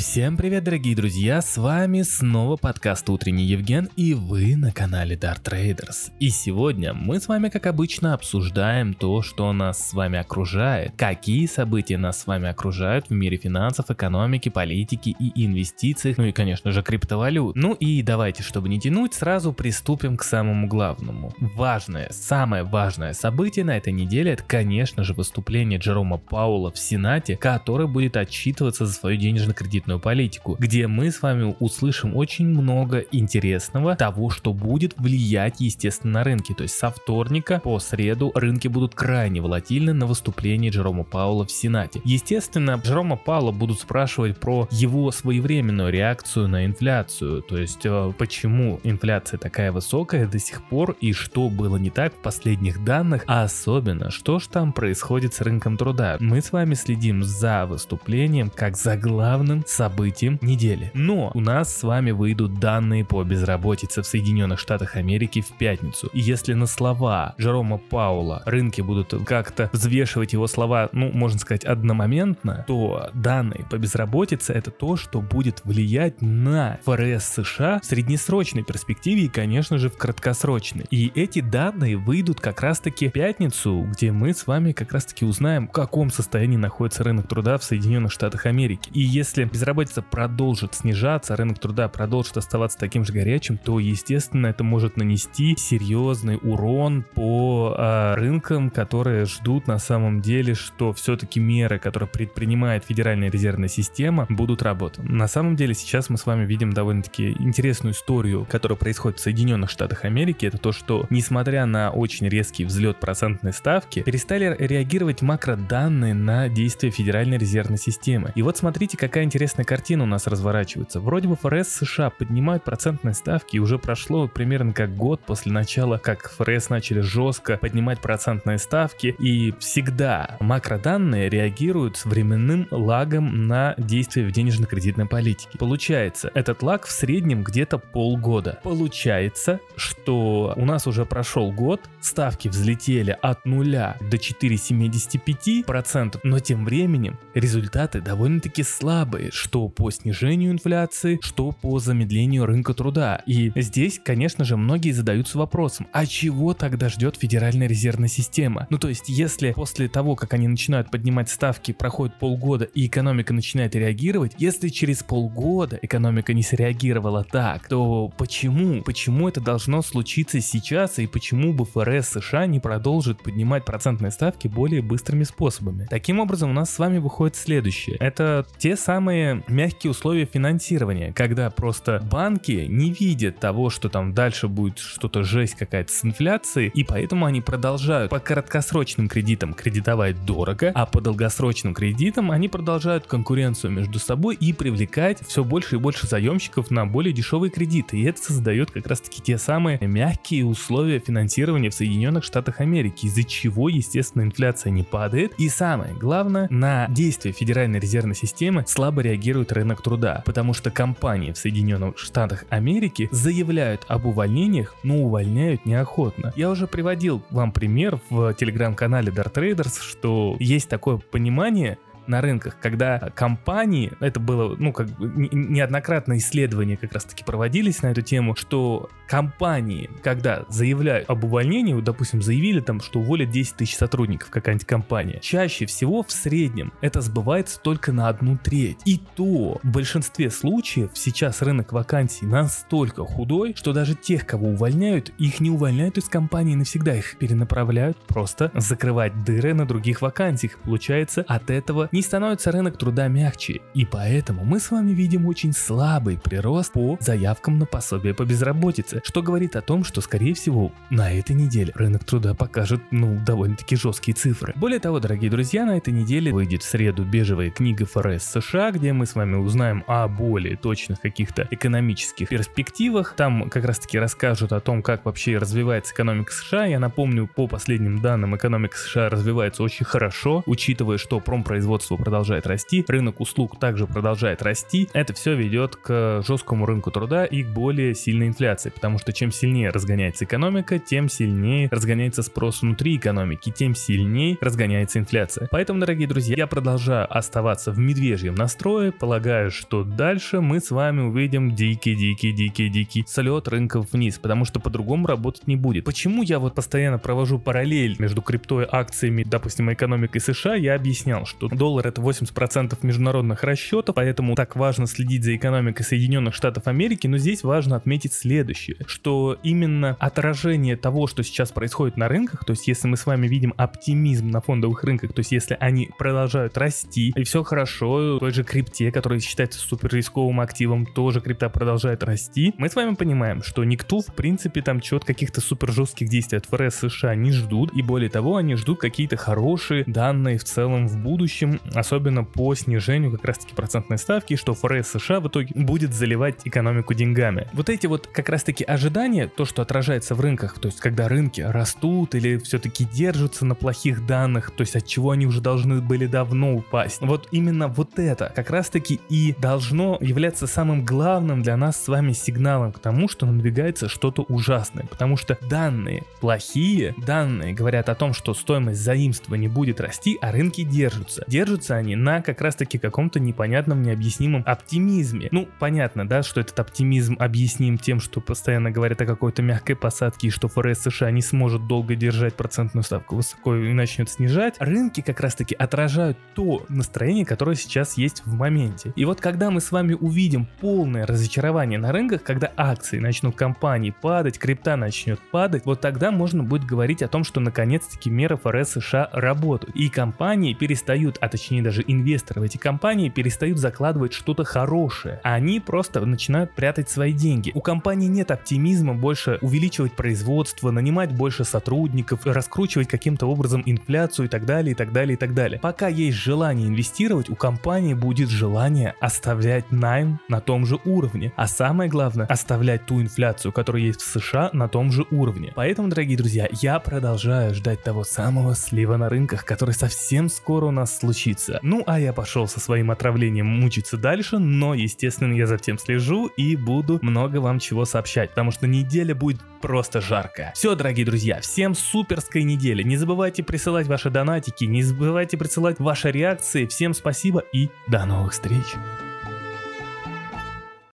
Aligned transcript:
всем 0.00 0.38
привет, 0.38 0.64
дорогие 0.64 0.96
друзья, 0.96 1.42
с 1.42 1.58
вами 1.58 2.00
снова 2.00 2.56
подкаст 2.56 3.10
Утренний 3.10 3.44
Евген 3.44 3.90
и 3.96 4.14
вы 4.14 4.56
на 4.56 4.72
канале 4.72 5.14
Dart 5.14 5.42
Traders. 5.42 6.10
И 6.18 6.30
сегодня 6.30 6.94
мы 6.94 7.20
с 7.20 7.28
вами, 7.28 7.50
как 7.50 7.66
обычно, 7.66 8.14
обсуждаем 8.14 8.94
то, 8.94 9.20
что 9.20 9.52
нас 9.52 9.90
с 9.90 9.92
вами 9.92 10.18
окружает, 10.18 10.94
какие 10.96 11.44
события 11.44 11.98
нас 11.98 12.22
с 12.22 12.26
вами 12.26 12.48
окружают 12.48 13.08
в 13.08 13.10
мире 13.10 13.36
финансов, 13.36 13.90
экономики, 13.90 14.48
политики 14.48 15.14
и 15.18 15.44
инвестиций, 15.44 16.14
ну 16.16 16.24
и, 16.24 16.32
конечно 16.32 16.72
же, 16.72 16.82
криптовалют. 16.82 17.54
Ну 17.54 17.74
и 17.74 18.02
давайте, 18.02 18.42
чтобы 18.42 18.70
не 18.70 18.80
тянуть, 18.80 19.12
сразу 19.12 19.52
приступим 19.52 20.16
к 20.16 20.22
самому 20.22 20.66
главному. 20.66 21.34
Важное, 21.54 22.08
самое 22.10 22.62
важное 22.62 23.12
событие 23.12 23.66
на 23.66 23.76
этой 23.76 23.92
неделе, 23.92 24.32
это, 24.32 24.44
конечно 24.44 25.04
же, 25.04 25.12
выступление 25.12 25.78
Джерома 25.78 26.16
Паула 26.16 26.72
в 26.72 26.78
Сенате, 26.78 27.36
который 27.36 27.86
будет 27.86 28.16
отчитываться 28.16 28.86
за 28.86 28.94
свою 28.94 29.18
денежно-кредитную 29.18 29.89
кредитную 29.90 29.98
политику, 29.98 30.56
где 30.58 30.86
мы 30.86 31.10
с 31.10 31.22
вами 31.22 31.54
услышим 31.58 32.16
очень 32.16 32.46
много 32.46 32.98
интересного 33.12 33.96
того, 33.96 34.30
что 34.30 34.52
будет 34.52 34.94
влиять, 34.96 35.56
естественно, 35.60 36.12
на 36.12 36.24
рынки. 36.24 36.52
То 36.54 36.64
есть 36.64 36.76
со 36.76 36.90
вторника 36.90 37.60
по 37.62 37.78
среду 37.78 38.32
рынки 38.34 38.68
будут 38.68 38.94
крайне 38.94 39.40
волатильны 39.40 39.92
на 39.92 40.06
выступлении 40.06 40.70
Джерома 40.70 41.04
Паула 41.04 41.44
в 41.44 41.50
Сенате. 41.50 42.00
Естественно, 42.04 42.80
Джерома 42.82 43.16
Паула 43.16 43.52
будут 43.52 43.80
спрашивать 43.80 44.36
про 44.38 44.68
его 44.70 45.10
своевременную 45.10 45.90
реакцию 45.90 46.48
на 46.48 46.66
инфляцию, 46.66 47.42
то 47.42 47.56
есть 47.56 47.84
э, 47.84 48.12
почему 48.18 48.80
инфляция 48.84 49.38
такая 49.38 49.72
высокая 49.72 50.26
до 50.26 50.38
сих 50.38 50.62
пор 50.62 50.96
и 51.00 51.12
что 51.12 51.48
было 51.48 51.76
не 51.76 51.90
так 51.90 52.12
в 52.14 52.18
последних 52.18 52.84
данных, 52.84 53.24
а 53.26 53.44
особенно, 53.44 54.10
что 54.10 54.38
же 54.38 54.48
там 54.48 54.72
происходит 54.72 55.34
с 55.34 55.40
рынком 55.40 55.76
труда. 55.76 56.16
Мы 56.20 56.40
с 56.40 56.52
вами 56.52 56.74
следим 56.74 57.22
за 57.22 57.66
выступлением 57.66 58.50
как 58.54 58.76
за 58.76 58.96
главным 58.96 59.64
событием 59.80 60.38
недели. 60.42 60.90
Но 60.92 61.30
у 61.32 61.40
нас 61.40 61.74
с 61.74 61.82
вами 61.82 62.10
выйдут 62.10 62.60
данные 62.60 63.02
по 63.02 63.24
безработице 63.24 64.02
в 64.02 64.06
Соединенных 64.06 64.58
Штатах 64.58 64.96
Америки 64.96 65.40
в 65.40 65.56
пятницу. 65.56 66.10
И 66.12 66.20
если 66.20 66.52
на 66.52 66.66
слова 66.66 67.34
Джерома 67.40 67.78
Паула 67.78 68.42
рынки 68.44 68.82
будут 68.82 69.14
как-то 69.24 69.70
взвешивать 69.72 70.34
его 70.34 70.46
слова, 70.48 70.90
ну, 70.92 71.10
можно 71.12 71.38
сказать, 71.38 71.64
одномоментно, 71.64 72.66
то 72.68 73.08
данные 73.14 73.64
по 73.70 73.78
безработице 73.78 74.52
это 74.52 74.70
то, 74.70 74.98
что 74.98 75.22
будет 75.22 75.62
влиять 75.64 76.20
на 76.20 76.78
ФРС 76.84 77.24
США 77.24 77.80
в 77.80 77.86
среднесрочной 77.86 78.64
перспективе 78.64 79.22
и, 79.22 79.28
конечно 79.28 79.78
же, 79.78 79.88
в 79.88 79.96
краткосрочной. 79.96 80.84
И 80.90 81.10
эти 81.14 81.40
данные 81.40 81.96
выйдут 81.96 82.38
как 82.38 82.60
раз-таки 82.60 83.08
в 83.08 83.12
пятницу, 83.12 83.88
где 83.92 84.12
мы 84.12 84.34
с 84.34 84.46
вами 84.46 84.72
как 84.72 84.92
раз-таки 84.92 85.24
узнаем, 85.24 85.68
в 85.68 85.72
каком 85.72 86.10
состоянии 86.10 86.58
находится 86.58 87.02
рынок 87.02 87.28
труда 87.28 87.56
в 87.56 87.64
Соединенных 87.64 88.12
Штатах 88.12 88.44
Америки. 88.44 88.90
И 88.92 89.00
если 89.00 89.44
безработица 89.44 89.69
продолжит 89.74 90.74
снижаться, 90.74 91.36
рынок 91.36 91.58
труда 91.58 91.88
продолжит 91.88 92.36
оставаться 92.36 92.78
таким 92.78 93.04
же 93.04 93.12
горячим, 93.12 93.58
то, 93.58 93.78
естественно, 93.78 94.48
это 94.48 94.64
может 94.64 94.96
нанести 94.96 95.56
серьезный 95.56 96.38
урон 96.42 97.04
по 97.14 97.74
э, 97.76 98.14
рынкам, 98.14 98.70
которые 98.70 99.26
ждут 99.26 99.66
на 99.66 99.78
самом 99.78 100.20
деле, 100.20 100.54
что 100.54 100.92
все-таки 100.92 101.40
меры, 101.40 101.78
которые 101.78 102.08
предпринимает 102.08 102.84
Федеральная 102.84 103.30
резервная 103.30 103.68
система, 103.68 104.26
будут 104.28 104.62
работать. 104.62 105.04
На 105.04 105.28
самом 105.28 105.56
деле 105.56 105.74
сейчас 105.74 106.10
мы 106.10 106.18
с 106.18 106.26
вами 106.26 106.44
видим 106.44 106.72
довольно-таки 106.72 107.36
интересную 107.38 107.94
историю, 107.94 108.46
которая 108.50 108.76
происходит 108.76 109.18
в 109.18 109.22
Соединенных 109.22 109.70
Штатах 109.70 110.04
Америки. 110.04 110.46
Это 110.46 110.58
то, 110.58 110.72
что 110.72 111.06
несмотря 111.10 111.66
на 111.66 111.90
очень 111.90 112.28
резкий 112.28 112.64
взлет 112.64 112.98
процентной 113.00 113.52
ставки, 113.52 114.02
перестали 114.02 114.56
реагировать 114.58 115.22
макроданные 115.22 116.14
на 116.14 116.48
действия 116.48 116.90
Федеральной 116.90 117.38
резервной 117.38 117.78
системы. 117.78 118.32
И 118.34 118.42
вот 118.42 118.56
смотрите, 118.56 118.96
какая 118.96 119.24
интересная 119.24 119.59
интересная 119.60 119.64
картина 119.64 120.04
у 120.04 120.06
нас 120.06 120.26
разворачивается. 120.26 121.00
Вроде 121.00 121.28
бы 121.28 121.36
ФРС 121.36 121.68
США 121.68 122.10
поднимают 122.10 122.64
процентные 122.64 123.14
ставки, 123.14 123.56
и 123.56 123.58
уже 123.58 123.78
прошло 123.78 124.28
примерно 124.28 124.72
как 124.72 124.94
год 124.94 125.20
после 125.26 125.52
начала, 125.52 125.98
как 125.98 126.30
ФРС 126.30 126.70
начали 126.70 127.00
жестко 127.00 127.58
поднимать 127.58 128.00
процентные 128.00 128.58
ставки, 128.58 129.14
и 129.18 129.52
всегда 129.58 130.36
макроданные 130.40 131.28
реагируют 131.28 131.96
с 131.96 132.04
временным 132.04 132.66
лагом 132.70 133.46
на 133.46 133.74
действия 133.78 134.26
в 134.26 134.32
денежно-кредитной 134.32 135.06
политике. 135.06 135.58
Получается, 135.58 136.30
этот 136.34 136.62
лаг 136.62 136.86
в 136.86 136.90
среднем 136.90 137.42
где-то 137.42 137.78
полгода. 137.78 138.58
Получается, 138.62 139.60
что 139.76 140.52
у 140.56 140.64
нас 140.64 140.86
уже 140.86 141.04
прошел 141.04 141.52
год, 141.52 141.80
ставки 142.00 142.48
взлетели 142.48 143.16
от 143.20 143.44
0 143.44 143.70
до 143.70 144.16
4,75%, 144.16 146.20
но 146.22 146.38
тем 146.38 146.64
временем 146.64 147.18
результаты 147.34 148.00
довольно-таки 148.00 148.62
слабые, 148.62 149.30
что 149.50 149.68
по 149.68 149.90
снижению 149.90 150.52
инфляции, 150.52 151.18
что 151.20 151.50
по 151.50 151.80
замедлению 151.80 152.46
рынка 152.46 152.72
труда. 152.72 153.20
И 153.26 153.50
здесь, 153.56 153.98
конечно 153.98 154.44
же, 154.44 154.56
многие 154.56 154.92
задаются 154.92 155.38
вопросом, 155.38 155.88
а 155.92 156.06
чего 156.06 156.54
тогда 156.54 156.88
ждет 156.88 157.16
Федеральная 157.16 157.66
резервная 157.66 158.06
система? 158.06 158.68
Ну 158.70 158.78
то 158.78 158.88
есть, 158.88 159.08
если 159.08 159.50
после 159.50 159.88
того, 159.88 160.14
как 160.14 160.34
они 160.34 160.46
начинают 160.46 160.92
поднимать 160.92 161.30
ставки, 161.30 161.72
проходит 161.72 162.16
полгода 162.20 162.64
и 162.64 162.86
экономика 162.86 163.32
начинает 163.32 163.74
реагировать, 163.74 164.34
если 164.38 164.68
через 164.68 165.02
полгода 165.02 165.80
экономика 165.82 166.32
не 166.32 166.44
среагировала 166.44 167.24
так, 167.24 167.66
то 167.66 168.12
почему? 168.16 168.84
Почему 168.84 169.28
это 169.28 169.40
должно 169.40 169.82
случиться 169.82 170.40
сейчас 170.40 171.00
и 171.00 171.08
почему 171.08 171.52
бы 171.52 171.64
ФРС 171.64 172.10
США 172.10 172.46
не 172.46 172.60
продолжит 172.60 173.20
поднимать 173.20 173.64
процентные 173.64 174.12
ставки 174.12 174.46
более 174.46 174.80
быстрыми 174.80 175.24
способами? 175.24 175.88
Таким 175.90 176.20
образом, 176.20 176.50
у 176.50 176.54
нас 176.54 176.72
с 176.72 176.78
вами 176.78 176.98
выходит 176.98 177.34
следующее. 177.34 177.96
Это 177.96 178.46
те 178.56 178.76
самые 178.76 179.29
мягкие 179.48 179.90
условия 179.90 180.24
финансирования, 180.24 181.12
когда 181.12 181.50
просто 181.50 182.00
банки 182.10 182.66
не 182.68 182.90
видят 182.90 183.38
того, 183.38 183.70
что 183.70 183.88
там 183.88 184.12
дальше 184.14 184.48
будет 184.48 184.78
что-то 184.78 185.22
жесть 185.22 185.54
какая-то 185.54 185.92
с 185.92 186.04
инфляцией, 186.04 186.70
и 186.74 186.84
поэтому 186.84 187.26
они 187.26 187.40
продолжают 187.40 188.10
по 188.10 188.18
краткосрочным 188.18 189.08
кредитам 189.08 189.54
кредитовать 189.54 190.24
дорого, 190.24 190.72
а 190.74 190.86
по 190.86 191.00
долгосрочным 191.00 191.74
кредитам 191.74 192.30
они 192.30 192.48
продолжают 192.48 193.06
конкуренцию 193.06 193.72
между 193.72 193.98
собой 193.98 194.36
и 194.36 194.52
привлекать 194.52 195.26
все 195.26 195.44
больше 195.44 195.76
и 195.76 195.78
больше 195.78 196.06
заемщиков 196.06 196.70
на 196.70 196.86
более 196.86 197.12
дешевые 197.12 197.50
кредиты. 197.50 197.98
И 197.98 198.04
это 198.04 198.20
создает 198.20 198.70
как 198.70 198.86
раз 198.86 199.00
таки 199.00 199.22
те 199.22 199.38
самые 199.38 199.78
мягкие 199.80 200.44
условия 200.44 200.98
финансирования 200.98 201.70
в 201.70 201.74
Соединенных 201.74 202.24
Штатах 202.24 202.60
Америки, 202.60 203.06
из-за 203.06 203.24
чего, 203.24 203.68
естественно, 203.68 204.22
инфляция 204.22 204.70
не 204.70 204.82
падает. 204.82 205.32
И 205.38 205.48
самое 205.48 205.94
главное, 205.94 206.46
на 206.50 206.86
действия 206.88 207.32
Федеральной 207.32 207.78
резервной 207.78 208.14
системы 208.14 208.64
слабо 208.66 209.02
реагирует 209.02 209.19
реагирует 209.20 209.52
рынок 209.52 209.82
труда, 209.82 210.22
потому 210.24 210.54
что 210.54 210.70
компании 210.70 211.32
в 211.32 211.36
Соединенных 211.36 211.98
Штатах 211.98 212.44
Америки 212.48 213.08
заявляют 213.12 213.84
об 213.86 214.06
увольнениях, 214.06 214.74
но 214.82 214.96
увольняют 215.02 215.66
неохотно. 215.66 216.32
Я 216.36 216.50
уже 216.50 216.66
приводил 216.66 217.22
вам 217.30 217.52
пример 217.52 218.00
в 218.08 218.32
телеграм-канале 218.34 219.12
Dart 219.12 219.34
Traders, 219.34 219.82
что 219.82 220.36
есть 220.38 220.70
такое 220.70 220.96
понимание, 220.96 221.78
на 222.10 222.20
рынках, 222.20 222.56
когда 222.60 222.98
компании, 223.14 223.92
это 224.00 224.20
было, 224.20 224.56
ну, 224.58 224.72
как 224.72 224.88
неоднократно 224.98 226.18
исследования 226.18 226.76
как 226.76 226.92
раз-таки 226.92 227.24
проводились 227.24 227.82
на 227.82 227.88
эту 227.88 228.02
тему, 228.02 228.36
что 228.36 228.90
компании, 229.08 229.90
когда 230.02 230.44
заявляют 230.48 231.08
об 231.08 231.24
увольнении, 231.24 231.80
допустим, 231.80 232.22
заявили 232.22 232.60
там, 232.60 232.80
что 232.80 233.00
уволят 233.00 233.30
10 233.30 233.56
тысяч 233.56 233.76
сотрудников 233.76 234.30
какая-нибудь 234.30 234.66
компания, 234.66 235.18
чаще 235.20 235.66
всего 235.66 236.02
в 236.02 236.12
среднем 236.12 236.72
это 236.80 237.00
сбывается 237.00 237.60
только 237.60 237.92
на 237.92 238.08
одну 238.08 238.36
треть. 238.36 238.78
И 238.84 239.00
то 239.14 239.58
в 239.62 239.68
большинстве 239.68 240.30
случаев 240.30 240.90
сейчас 240.94 241.42
рынок 241.42 241.72
вакансий 241.72 242.26
настолько 242.26 243.04
худой, 243.04 243.54
что 243.56 243.72
даже 243.72 243.94
тех, 243.94 244.26
кого 244.26 244.48
увольняют, 244.48 245.12
их 245.18 245.40
не 245.40 245.50
увольняют 245.50 245.98
из 245.98 246.08
компании 246.08 246.54
навсегда, 246.54 246.94
их 246.94 247.16
перенаправляют 247.18 247.96
просто 248.06 248.50
закрывать 248.54 249.24
дыры 249.24 249.54
на 249.54 249.66
других 249.66 250.02
вакансиях. 250.02 250.58
Получается, 250.58 251.24
от 251.26 251.50
этого 251.50 251.88
не 251.92 251.99
становится 252.02 252.52
рынок 252.52 252.78
труда 252.78 253.08
мягче, 253.08 253.60
и 253.74 253.84
поэтому 253.84 254.44
мы 254.44 254.60
с 254.60 254.70
вами 254.70 254.92
видим 254.92 255.26
очень 255.26 255.52
слабый 255.52 256.18
прирост 256.18 256.72
по 256.72 256.96
заявкам 257.00 257.58
на 257.58 257.66
пособие 257.66 258.14
по 258.14 258.24
безработице, 258.24 259.00
что 259.04 259.22
говорит 259.22 259.56
о 259.56 259.62
том, 259.62 259.84
что 259.84 260.00
скорее 260.00 260.34
всего 260.34 260.72
на 260.90 261.12
этой 261.12 261.34
неделе 261.34 261.72
рынок 261.74 262.04
труда 262.04 262.34
покажет, 262.34 262.80
ну, 262.90 263.18
довольно-таки 263.24 263.76
жесткие 263.76 264.14
цифры. 264.14 264.52
Более 264.56 264.78
того, 264.78 265.00
дорогие 265.00 265.30
друзья, 265.30 265.64
на 265.64 265.76
этой 265.76 265.92
неделе 265.92 266.32
выйдет 266.32 266.62
в 266.62 266.66
среду 266.66 267.04
бежевая 267.04 267.50
книга 267.50 267.86
ФРС 267.86 268.24
США, 268.24 268.70
где 268.70 268.92
мы 268.92 269.06
с 269.06 269.14
вами 269.14 269.36
узнаем 269.36 269.84
о 269.86 270.06
более 270.08 270.56
точных 270.56 271.00
каких-то 271.00 271.46
экономических 271.50 272.28
перспективах. 272.28 273.14
Там 273.16 273.48
как 273.50 273.64
раз 273.64 273.78
таки 273.78 273.98
расскажут 273.98 274.52
о 274.52 274.60
том, 274.60 274.82
как 274.82 275.04
вообще 275.04 275.38
развивается 275.38 275.94
экономика 275.94 276.32
США. 276.32 276.66
Я 276.66 276.78
напомню, 276.78 277.26
по 277.26 277.46
последним 277.46 278.00
данным, 278.00 278.36
экономика 278.36 278.76
США 278.76 279.08
развивается 279.08 279.62
очень 279.62 279.84
хорошо, 279.84 280.42
учитывая, 280.46 280.98
что 280.98 281.20
промпроизводство 281.20 281.79
производство 281.80 281.96
продолжает 281.96 282.46
расти, 282.46 282.84
рынок 282.86 283.20
услуг 283.20 283.58
также 283.58 283.86
продолжает 283.86 284.42
расти. 284.42 284.88
Это 284.92 285.14
все 285.14 285.34
ведет 285.34 285.76
к 285.76 286.22
жесткому 286.26 286.66
рынку 286.66 286.90
труда 286.90 287.24
и 287.24 287.42
к 287.42 287.48
более 287.48 287.94
сильной 287.94 288.28
инфляции, 288.28 288.70
потому 288.70 288.98
что 288.98 289.12
чем 289.12 289.32
сильнее 289.32 289.70
разгоняется 289.70 290.24
экономика, 290.24 290.78
тем 290.78 291.08
сильнее 291.08 291.68
разгоняется 291.70 292.22
спрос 292.22 292.62
внутри 292.62 292.96
экономики, 292.96 293.52
тем 293.56 293.74
сильнее 293.74 294.36
разгоняется 294.40 294.98
инфляция. 294.98 295.48
Поэтому, 295.50 295.80
дорогие 295.80 296.06
друзья, 296.06 296.34
я 296.36 296.46
продолжаю 296.46 297.06
оставаться 297.10 297.72
в 297.72 297.78
медвежьем 297.78 298.34
настрое, 298.34 298.92
полагаю, 298.92 299.50
что 299.50 299.82
дальше 299.84 300.40
мы 300.40 300.60
с 300.60 300.70
вами 300.70 301.00
увидим 301.00 301.54
дикий-дикий-дикий-дикий 301.54 303.04
слет 303.06 303.48
рынков 303.48 303.92
вниз, 303.92 304.18
потому 304.18 304.44
что 304.44 304.60
по-другому 304.60 305.06
работать 305.06 305.46
не 305.46 305.56
будет. 305.56 305.84
Почему 305.84 306.22
я 306.22 306.38
вот 306.38 306.54
постоянно 306.54 306.98
провожу 306.98 307.38
параллель 307.38 307.96
между 307.98 308.20
криптой, 308.20 308.66
акциями, 308.70 309.24
допустим, 309.24 309.72
экономикой 309.72 310.20
США, 310.20 310.54
я 310.56 310.74
объяснял, 310.74 311.24
что 311.24 311.48
доллар 311.48 311.69
это 311.78 312.00
80% 312.00 312.78
международных 312.82 313.44
расчетов, 313.44 313.94
поэтому 313.94 314.34
так 314.34 314.56
важно 314.56 314.86
следить 314.86 315.24
за 315.24 315.36
экономикой 315.36 315.82
Соединенных 315.82 316.34
Штатов 316.34 316.66
Америки, 316.66 317.06
но 317.06 317.18
здесь 317.18 317.44
важно 317.44 317.76
отметить 317.76 318.12
следующее, 318.12 318.76
что 318.86 319.38
именно 319.42 319.96
отражение 320.00 320.76
того, 320.76 321.06
что 321.06 321.22
сейчас 321.22 321.52
происходит 321.52 321.96
на 321.96 322.08
рынках, 322.08 322.44
то 322.44 322.52
есть 322.52 322.66
если 322.66 322.88
мы 322.88 322.96
с 322.96 323.06
вами 323.06 323.28
видим 323.28 323.54
оптимизм 323.56 324.28
на 324.28 324.40
фондовых 324.40 324.82
рынках, 324.84 325.12
то 325.12 325.20
есть 325.20 325.32
если 325.32 325.56
они 325.60 325.90
продолжают 325.98 326.58
расти, 326.58 327.12
и 327.14 327.22
все 327.22 327.42
хорошо, 327.44 328.18
той 328.18 328.32
же 328.32 328.44
крипте, 328.44 328.90
которая 328.90 329.20
считается 329.20 329.60
супер 329.60 329.94
рисковым 329.94 330.40
активом, 330.40 330.86
тоже 330.86 331.20
крипта 331.20 331.48
продолжает 331.48 332.02
расти, 332.02 332.54
мы 332.58 332.68
с 332.68 332.74
вами 332.74 332.94
понимаем, 332.94 333.42
что 333.42 333.64
никто 333.64 334.00
в 334.00 334.14
принципе 334.14 334.62
там 334.62 334.80
чего-то 334.80 335.06
каких-то 335.06 335.40
супер 335.40 335.70
жестких 335.72 336.08
действий 336.08 336.38
от 336.38 336.46
ФРС 336.46 336.76
США 336.76 337.14
не 337.14 337.32
ждут, 337.32 337.72
и 337.72 337.82
более 337.82 338.10
того, 338.10 338.36
они 338.36 338.54
ждут 338.54 338.80
какие-то 338.80 339.16
хорошие 339.16 339.84
данные 339.86 340.38
в 340.38 340.44
целом 340.44 340.88
в 340.88 340.98
будущем, 340.98 341.59
особенно 341.74 342.24
по 342.24 342.54
снижению 342.54 343.12
как 343.12 343.24
раз-таки 343.24 343.54
процентной 343.54 343.98
ставки, 343.98 344.36
что 344.36 344.54
ФРС 344.54 344.88
США 344.88 345.20
в 345.20 345.28
итоге 345.28 345.52
будет 345.54 345.92
заливать 345.94 346.40
экономику 346.44 346.94
деньгами. 346.94 347.48
Вот 347.52 347.68
эти 347.68 347.86
вот 347.86 348.06
как 348.06 348.28
раз-таки 348.28 348.64
ожидания, 348.64 349.26
то, 349.28 349.44
что 349.44 349.62
отражается 349.62 350.14
в 350.14 350.20
рынках, 350.20 350.58
то 350.58 350.66
есть 350.66 350.80
когда 350.80 351.08
рынки 351.08 351.40
растут 351.40 352.14
или 352.14 352.38
все-таки 352.38 352.84
держатся 352.84 353.44
на 353.44 353.54
плохих 353.54 354.06
данных, 354.06 354.50
то 354.50 354.62
есть 354.62 354.76
от 354.76 354.86
чего 354.86 355.10
они 355.10 355.26
уже 355.26 355.40
должны 355.40 355.80
были 355.80 356.06
давно 356.06 356.54
упасть. 356.54 357.00
Вот 357.00 357.28
именно 357.30 357.68
вот 357.68 357.98
это 357.98 358.32
как 358.34 358.50
раз-таки 358.50 359.00
и 359.08 359.34
должно 359.38 359.98
являться 360.00 360.46
самым 360.46 360.84
главным 360.84 361.42
для 361.42 361.56
нас 361.56 361.82
с 361.82 361.88
вами 361.88 362.12
сигналом 362.12 362.72
к 362.72 362.78
тому, 362.78 363.08
что 363.08 363.26
надвигается 363.26 363.88
что-то 363.88 364.22
ужасное, 364.22 364.86
потому 364.86 365.16
что 365.16 365.38
данные 365.48 366.04
плохие, 366.20 366.94
данные 366.98 367.52
говорят 367.52 367.88
о 367.88 367.94
том, 367.94 368.12
что 368.14 368.34
стоимость 368.34 368.80
заимства 368.80 369.34
не 369.34 369.48
будет 369.48 369.80
расти, 369.80 370.18
а 370.20 370.32
рынки 370.32 370.62
держатся. 370.62 371.24
Держатся 371.26 371.49
они 371.70 371.96
на 371.96 372.22
как 372.22 372.40
раз-таки 372.40 372.78
каком-то 372.78 373.20
непонятном, 373.20 373.82
необъяснимом 373.82 374.42
оптимизме. 374.46 375.28
Ну, 375.32 375.48
понятно, 375.58 376.06
да, 376.06 376.22
что 376.22 376.40
этот 376.40 376.58
оптимизм 376.60 377.16
объясним 377.18 377.78
тем, 377.78 378.00
что 378.00 378.20
постоянно 378.20 378.70
говорят 378.70 379.00
о 379.02 379.06
какой-то 379.06 379.42
мягкой 379.42 379.76
посадке 379.76 380.28
и 380.28 380.30
что 380.30 380.48
ФРС 380.48 380.80
США 380.80 381.10
не 381.10 381.22
сможет 381.22 381.66
долго 381.66 381.94
держать 381.94 382.34
процентную 382.34 382.84
ставку 382.84 383.16
высоко 383.16 383.54
и 383.56 383.72
начнет 383.72 384.08
снижать. 384.10 384.56
Рынки 384.58 385.00
как 385.00 385.20
раз-таки 385.20 385.54
отражают 385.54 386.18
то 386.34 386.64
настроение, 386.68 387.24
которое 387.24 387.56
сейчас 387.56 387.96
есть 387.96 388.22
в 388.24 388.34
моменте. 388.34 388.92
И 388.96 389.04
вот 389.04 389.20
когда 389.20 389.50
мы 389.50 389.60
с 389.60 389.72
вами 389.72 389.94
увидим 389.94 390.46
полное 390.60 391.06
разочарование 391.06 391.78
на 391.78 391.92
рынках, 391.92 392.22
когда 392.22 392.52
акции 392.56 392.98
начнут 392.98 393.36
компании 393.36 393.94
падать, 394.00 394.38
крипта 394.38 394.76
начнет 394.76 395.20
падать, 395.30 395.64
вот 395.64 395.80
тогда 395.80 396.10
можно 396.10 396.42
будет 396.42 396.64
говорить 396.64 397.02
о 397.02 397.08
том, 397.08 397.24
что 397.24 397.40
наконец-таки 397.40 398.10
меры 398.10 398.36
ФРС 398.36 398.70
США 398.70 399.08
работают. 399.12 399.74
И 399.76 399.88
компании 399.88 400.54
перестают, 400.54 401.18
а 401.20 401.28
точнее 401.28 401.39
даже 401.48 401.84
инвесторы 401.86 402.40
в 402.40 402.44
эти 402.44 402.56
компании 402.56 403.08
перестают 403.08 403.58
закладывать 403.58 404.12
что-то 404.12 404.44
хорошее. 404.44 405.20
А 405.22 405.34
они 405.34 405.60
просто 405.60 406.04
начинают 406.04 406.54
прятать 406.54 406.90
свои 406.90 407.12
деньги. 407.12 407.52
У 407.54 407.60
компании 407.60 408.08
нет 408.08 408.30
оптимизма 408.30 408.94
больше 408.94 409.38
увеличивать 409.40 409.92
производство, 409.92 410.70
нанимать 410.70 411.12
больше 411.12 411.44
сотрудников, 411.44 412.26
раскручивать 412.26 412.88
каким-то 412.88 413.26
образом 413.26 413.62
инфляцию 413.66 414.26
и 414.26 414.28
так 414.28 414.44
далее, 414.44 414.72
и 414.72 414.74
так 414.74 414.92
далее, 414.92 415.14
и 415.14 415.16
так 415.16 415.34
далее. 415.34 415.58
Пока 415.60 415.88
есть 415.88 416.16
желание 416.16 416.68
инвестировать, 416.68 417.30
у 417.30 417.34
компании 417.34 417.94
будет 417.94 418.28
желание 418.28 418.94
оставлять 419.00 419.70
найм 419.72 420.20
на 420.28 420.40
том 420.40 420.66
же 420.66 420.78
уровне. 420.84 421.32
А 421.36 421.46
самое 421.46 421.90
главное, 421.90 422.26
оставлять 422.26 422.86
ту 422.86 423.00
инфляцию, 423.00 423.52
которая 423.52 423.82
есть 423.82 424.00
в 424.00 424.06
США, 424.06 424.50
на 424.52 424.68
том 424.68 424.92
же 424.92 425.04
уровне. 425.10 425.52
Поэтому, 425.54 425.88
дорогие 425.88 426.16
друзья, 426.16 426.48
я 426.52 426.78
продолжаю 426.78 427.54
ждать 427.54 427.82
того 427.82 428.04
самого 428.04 428.54
слива 428.54 428.96
на 428.96 429.08
рынках, 429.08 429.44
который 429.44 429.74
совсем 429.74 430.28
скоро 430.28 430.66
у 430.66 430.70
нас 430.70 430.98
случится. 430.98 431.29
Ну, 431.62 431.82
а 431.86 432.00
я 432.00 432.12
пошел 432.12 432.46
со 432.46 432.60
своим 432.60 432.90
отравлением 432.90 433.46
мучиться 433.46 433.96
дальше, 433.96 434.38
но, 434.38 434.74
естественно, 434.74 435.32
я 435.32 435.46
за 435.46 435.58
тем 435.58 435.78
слежу 435.78 436.26
и 436.26 436.56
буду 436.56 436.98
много 437.02 437.38
вам 437.38 437.58
чего 437.58 437.84
сообщать, 437.84 438.30
потому 438.30 438.50
что 438.50 438.66
неделя 438.66 439.14
будет 439.14 439.40
просто 439.60 440.00
жарко. 440.00 440.52
Все, 440.54 440.74
дорогие 440.74 441.06
друзья, 441.06 441.40
всем 441.40 441.74
суперской 441.74 442.42
недели. 442.42 442.82
Не 442.82 442.96
забывайте 442.96 443.42
присылать 443.42 443.86
ваши 443.86 444.10
донатики, 444.10 444.64
не 444.64 444.82
забывайте 444.82 445.36
присылать 445.36 445.78
ваши 445.78 446.10
реакции. 446.10 446.66
Всем 446.66 446.94
спасибо 446.94 447.44
и 447.52 447.68
до 447.88 448.04
новых 448.06 448.32
встреч. 448.32 448.64